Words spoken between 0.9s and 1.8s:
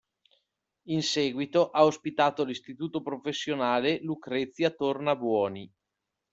seguito